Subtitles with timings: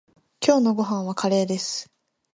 [0.43, 1.91] 今日のご飯はカレーです。